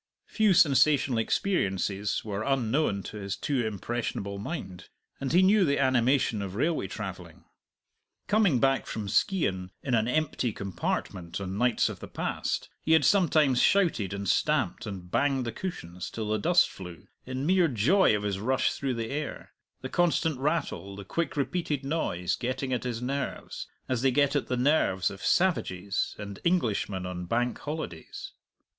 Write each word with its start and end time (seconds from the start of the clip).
Few 0.25 0.55
sensational 0.55 1.19
experiences 1.19 2.25
were 2.25 2.41
unknown 2.41 3.03
to 3.03 3.17
his 3.17 3.35
too 3.35 3.63
impressionable 3.63 4.39
mind, 4.39 4.89
and 5.19 5.31
he 5.31 5.43
knew 5.43 5.63
the 5.63 5.77
animation 5.77 6.41
of 6.41 6.55
railway 6.55 6.87
travelling. 6.87 7.45
Coming 8.25 8.59
back 8.59 8.87
from 8.87 9.07
Skeighan 9.07 9.69
in 9.83 9.93
an 9.93 10.07
empty 10.07 10.53
compartment 10.53 11.39
on 11.39 11.55
nights 11.55 11.87
of 11.87 11.99
the 11.99 12.07
past, 12.07 12.67
he 12.81 12.93
had 12.93 13.05
sometimes 13.05 13.61
shouted 13.61 14.11
and 14.11 14.27
stamped 14.27 14.87
and 14.87 15.11
banged 15.11 15.45
the 15.45 15.51
cushions 15.51 16.09
till 16.09 16.29
the 16.29 16.39
dust 16.39 16.67
flew, 16.67 17.05
in 17.27 17.45
mere 17.45 17.67
joy 17.67 18.15
of 18.15 18.23
his 18.23 18.39
rush 18.39 18.71
through 18.71 18.95
the 18.95 19.11
air; 19.11 19.53
the 19.81 19.87
constant 19.87 20.39
rattle, 20.39 20.95
the 20.95 21.05
quick 21.05 21.37
repeated 21.37 21.85
noise, 21.85 22.35
getting 22.35 22.73
at 22.73 22.85
his 22.85 23.03
nerves, 23.03 23.67
as 23.87 24.01
they 24.01 24.09
get 24.09 24.35
at 24.35 24.47
the 24.47 24.57
nerves 24.57 25.11
of 25.11 25.23
savages 25.23 26.15
and 26.17 26.39
Englishmen 26.43 27.05
on 27.05 27.27
Bank 27.27 27.55
Holidays. 27.59 28.31